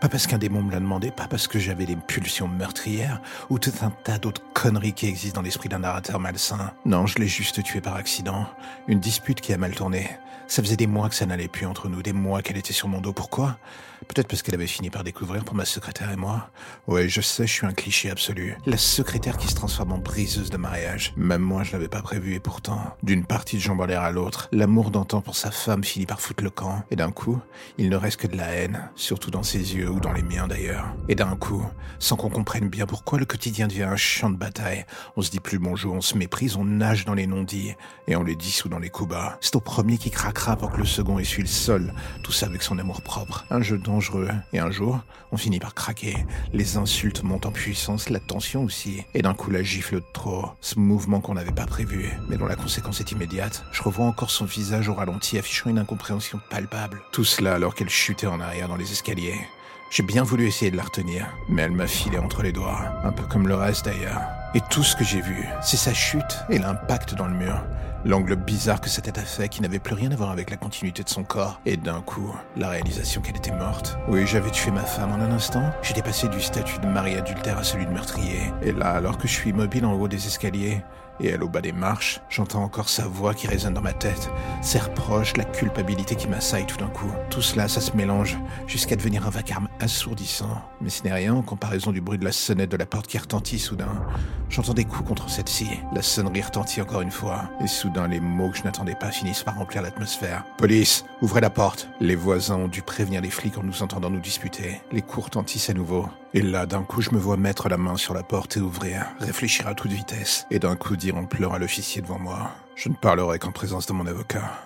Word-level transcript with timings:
Pas 0.00 0.08
parce 0.08 0.26
qu'un 0.26 0.38
démon 0.38 0.62
me 0.62 0.72
l'a 0.72 0.80
demandé, 0.80 1.10
pas 1.10 1.28
parce 1.28 1.48
que 1.48 1.58
j'avais 1.58 1.86
des 1.86 1.96
pulsions 1.96 2.48
meurtrières, 2.48 3.20
ou 3.50 3.58
tout 3.58 3.72
un 3.82 3.90
tas 3.90 4.18
d'autres 4.18 4.42
conneries 4.54 4.92
qui 4.92 5.06
existent 5.06 5.40
dans 5.40 5.44
l'esprit 5.44 5.68
d'un 5.68 5.80
narrateur 5.80 6.20
malsain. 6.20 6.72
Non, 6.84 7.06
je 7.06 7.18
l'ai 7.18 7.28
juste 7.28 7.62
tué 7.62 7.80
par 7.80 7.96
accident. 7.96 8.46
Une 8.88 9.00
dispute 9.00 9.40
qui 9.40 9.52
a 9.52 9.58
mal 9.58 9.74
tourné. 9.74 10.10
Ça 10.48 10.62
faisait 10.62 10.76
des 10.76 10.86
mois 10.86 11.08
que 11.08 11.14
ça 11.14 11.26
n'allait 11.26 11.48
plus 11.48 11.66
entre 11.66 11.88
nous, 11.88 12.02
des 12.02 12.12
mois 12.12 12.40
qu'elle 12.40 12.56
était 12.56 12.72
sur 12.72 12.86
mon 12.86 13.00
dos. 13.00 13.12
Pourquoi? 13.12 13.58
Peut-être 14.06 14.28
parce 14.28 14.42
qu'elle 14.42 14.54
avait 14.54 14.66
fini 14.68 14.90
par 14.90 15.02
découvrir 15.02 15.44
pour 15.44 15.56
ma 15.56 15.64
secrétaire 15.64 16.10
et 16.12 16.16
moi. 16.16 16.50
Ouais, 16.86 17.08
je 17.08 17.20
sais, 17.20 17.46
je 17.46 17.52
suis 17.52 17.66
un 17.66 17.72
cliché 17.72 18.10
absolu. 18.10 18.56
La 18.66 18.76
secrétaire 18.76 19.38
qui 19.38 19.48
se 19.48 19.54
transforme 19.54 19.92
en 19.92 19.98
briseuse 19.98 20.50
de 20.50 20.56
mariage. 20.56 21.14
Même 21.16 21.40
moi, 21.40 21.64
je 21.64 21.72
l'avais 21.72 21.88
pas 21.88 22.02
prévu 22.02 22.34
et 22.34 22.40
pourtant, 22.40 22.96
d'une 23.02 23.24
partie 23.24 23.56
de 23.56 23.62
jambes 23.62 23.80
en 23.80 23.88
à 23.88 24.10
l'autre, 24.12 24.48
l'amour 24.52 24.90
d'antan 24.90 25.20
pour 25.20 25.34
sa 25.34 25.50
femme 25.50 25.82
finit 25.82 26.06
par 26.06 26.20
foutre 26.20 26.44
le 26.44 26.50
camp. 26.50 26.84
Et 26.90 26.96
d'un 26.96 27.10
coup, 27.10 27.40
il 27.78 27.88
ne 27.88 27.96
reste 27.96 28.18
que 28.18 28.26
de 28.28 28.36
la 28.36 28.48
haine, 28.48 28.88
surtout 28.94 29.30
dans 29.30 29.42
ses 29.42 29.65
ou 29.74 30.00
dans 30.00 30.12
les 30.12 30.22
miens 30.22 30.46
d'ailleurs. 30.46 30.86
Et 31.08 31.14
d'un 31.14 31.36
coup, 31.36 31.64
sans 31.98 32.16
qu'on 32.16 32.30
comprenne 32.30 32.68
bien 32.68 32.86
pourquoi 32.86 33.18
le 33.18 33.24
quotidien 33.24 33.66
devient 33.66 33.82
un 33.82 33.96
champ 33.96 34.30
de 34.30 34.36
bataille, 34.36 34.86
on 35.16 35.22
se 35.22 35.30
dit 35.30 35.40
plus 35.40 35.58
bonjour, 35.58 35.94
on 35.94 36.00
se 36.00 36.16
méprise, 36.16 36.56
on 36.56 36.64
nage 36.64 37.04
dans 37.04 37.14
les 37.14 37.26
non-dits 37.26 37.74
et 38.06 38.16
on 38.16 38.22
les 38.22 38.36
dissout 38.36 38.68
dans 38.68 38.78
les 38.78 38.90
coups 38.90 39.10
bas. 39.10 39.38
C'est 39.40 39.56
au 39.56 39.60
premier 39.60 39.98
qui 39.98 40.10
craquera 40.10 40.56
pour 40.56 40.70
que 40.70 40.78
le 40.78 40.86
second 40.86 41.18
essuie 41.18 41.42
le 41.42 41.48
sol, 41.48 41.92
tout 42.22 42.32
ça 42.32 42.46
avec 42.46 42.62
son 42.62 42.78
amour 42.78 43.02
propre. 43.02 43.44
Un 43.50 43.60
jeu 43.60 43.78
dangereux. 43.78 44.28
Et 44.52 44.58
un 44.58 44.70
jour, 44.70 45.00
on 45.32 45.36
finit 45.36 45.58
par 45.58 45.74
craquer. 45.74 46.16
Les 46.52 46.76
insultes 46.76 47.22
montent 47.22 47.46
en 47.46 47.52
puissance, 47.52 48.08
la 48.08 48.20
tension 48.20 48.62
aussi. 48.62 49.02
Et 49.14 49.22
d'un 49.22 49.34
coup, 49.34 49.50
la 49.50 49.62
gifle 49.62 49.96
de 49.96 50.04
trop. 50.12 50.46
Ce 50.60 50.78
mouvement 50.78 51.20
qu'on 51.20 51.34
n'avait 51.34 51.52
pas 51.52 51.66
prévu, 51.66 52.10
mais 52.28 52.36
dont 52.36 52.46
la 52.46 52.56
conséquence 52.56 53.00
est 53.00 53.12
immédiate. 53.12 53.64
Je 53.72 53.82
revois 53.82 54.06
encore 54.06 54.30
son 54.30 54.44
visage 54.44 54.88
au 54.88 54.94
ralenti, 54.94 55.38
affichant 55.38 55.70
une 55.70 55.78
incompréhension 55.78 56.40
palpable. 56.50 57.02
Tout 57.12 57.24
cela 57.24 57.54
alors 57.54 57.74
qu'elle 57.74 57.90
chutait 57.90 58.26
en 58.26 58.40
arrière 58.40 58.68
dans 58.68 58.76
les 58.76 58.92
escaliers. 58.92 59.40
J'ai 59.88 60.02
bien 60.02 60.24
voulu 60.24 60.46
essayer 60.46 60.72
de 60.72 60.76
la 60.76 60.82
retenir, 60.82 61.26
mais 61.48 61.62
elle 61.62 61.70
m'a 61.70 61.86
filé 61.86 62.18
entre 62.18 62.42
les 62.42 62.50
doigts, 62.50 62.80
un 63.04 63.12
peu 63.12 63.22
comme 63.22 63.46
le 63.46 63.54
reste 63.54 63.84
d'ailleurs. 63.84 64.20
Et 64.54 64.60
tout 64.68 64.82
ce 64.82 64.96
que 64.96 65.04
j'ai 65.04 65.20
vu, 65.20 65.46
c'est 65.62 65.76
sa 65.76 65.94
chute 65.94 66.38
et 66.50 66.58
l'impact 66.58 67.14
dans 67.14 67.26
le 67.26 67.34
mur. 67.34 67.62
L'angle 68.04 68.34
bizarre 68.34 68.80
que 68.80 68.88
cet 68.88 69.06
état 69.06 69.22
fait 69.22 69.48
qui 69.48 69.62
n'avait 69.62 69.78
plus 69.78 69.94
rien 69.94 70.10
à 70.10 70.16
voir 70.16 70.30
avec 70.30 70.50
la 70.50 70.56
continuité 70.56 71.04
de 71.04 71.08
son 71.08 71.22
corps. 71.22 71.60
Et 71.66 71.76
d'un 71.76 72.00
coup, 72.00 72.34
la 72.56 72.68
réalisation 72.68 73.20
qu'elle 73.20 73.36
était 73.36 73.54
morte. 73.54 73.96
Oui, 74.08 74.26
j'avais 74.26 74.50
tué 74.50 74.72
ma 74.72 74.82
femme 74.82 75.12
en 75.12 75.22
un 75.24 75.30
instant. 75.30 75.72
J'étais 75.82 76.02
passé 76.02 76.28
du 76.28 76.40
statut 76.40 76.78
de 76.80 76.86
mari 76.86 77.14
adultère 77.14 77.58
à 77.58 77.64
celui 77.64 77.86
de 77.86 77.90
meurtrier. 77.90 78.52
Et 78.62 78.72
là, 78.72 78.90
alors 78.90 79.18
que 79.18 79.28
je 79.28 79.32
suis 79.32 79.50
immobile 79.50 79.86
en 79.86 79.94
haut 79.94 80.08
des 80.08 80.26
escaliers, 80.26 80.82
et 81.20 81.28
elle 81.28 81.42
au 81.42 81.48
bas 81.48 81.60
des 81.60 81.72
marches, 81.72 82.20
j'entends 82.28 82.62
encore 82.62 82.88
sa 82.88 83.06
voix 83.06 83.34
qui 83.34 83.46
résonne 83.46 83.74
dans 83.74 83.82
ma 83.82 83.92
tête, 83.92 84.30
ses 84.62 84.78
reproches, 84.78 85.36
la 85.36 85.44
culpabilité 85.44 86.14
qui 86.14 86.28
m'assaille 86.28 86.66
tout 86.66 86.76
d'un 86.76 86.88
coup. 86.88 87.10
Tout 87.30 87.42
cela, 87.42 87.68
ça 87.68 87.80
se 87.80 87.96
mélange 87.96 88.36
jusqu'à 88.66 88.96
devenir 88.96 89.26
un 89.26 89.30
vacarme 89.30 89.68
assourdissant. 89.80 90.62
Mais 90.80 90.90
ce 90.90 91.02
n'est 91.04 91.12
rien 91.12 91.34
en 91.34 91.42
comparaison 91.42 91.92
du 91.92 92.00
bruit 92.00 92.18
de 92.18 92.24
la 92.24 92.32
sonnette 92.32 92.70
de 92.70 92.76
la 92.76 92.86
porte 92.86 93.06
qui 93.06 93.18
retentit 93.18 93.58
soudain. 93.58 94.04
J'entends 94.48 94.74
des 94.74 94.84
coups 94.84 95.08
contre 95.08 95.28
celle-ci. 95.28 95.68
La 95.92 96.02
sonnerie 96.02 96.42
retentit 96.42 96.80
encore 96.80 97.00
une 97.00 97.10
fois. 97.10 97.50
Et 97.62 97.66
soudain, 97.66 98.08
les 98.08 98.20
mots 98.20 98.50
que 98.50 98.58
je 98.58 98.64
n'attendais 98.64 98.94
pas 98.94 99.10
finissent 99.10 99.42
par 99.42 99.56
remplir 99.56 99.82
l'atmosphère. 99.82 100.44
Police, 100.58 101.04
ouvrez 101.22 101.40
la 101.40 101.50
porte. 101.50 101.88
Les 102.00 102.16
voisins 102.16 102.56
ont 102.56 102.68
dû 102.68 102.82
prévenir 102.82 103.20
les 103.20 103.30
flics 103.30 103.58
en 103.58 103.62
nous 103.62 103.82
entendant 103.82 104.10
nous 104.10 104.20
disputer. 104.20 104.80
Les 104.92 105.02
coups 105.02 105.24
retentissent 105.26 105.70
à 105.70 105.74
nouveau. 105.74 106.08
Et 106.36 106.42
là, 106.42 106.66
d'un 106.66 106.82
coup, 106.82 107.00
je 107.00 107.12
me 107.12 107.18
vois 107.18 107.38
mettre 107.38 107.70
la 107.70 107.78
main 107.78 107.96
sur 107.96 108.12
la 108.12 108.22
porte 108.22 108.58
et 108.58 108.60
ouvrir, 108.60 109.06
réfléchir 109.20 109.66
à 109.68 109.74
toute 109.74 109.90
vitesse. 109.90 110.46
Et 110.50 110.58
d'un 110.58 110.76
coup, 110.76 110.94
dire 110.94 111.16
en 111.16 111.24
pleurant 111.24 111.54
à 111.54 111.58
l'officier 111.58 112.02
devant 112.02 112.18
moi. 112.18 112.50
Je 112.74 112.90
ne 112.90 112.94
parlerai 112.94 113.38
qu'en 113.38 113.52
présence 113.52 113.86
de 113.86 113.94
mon 113.94 114.06
avocat. 114.06 114.65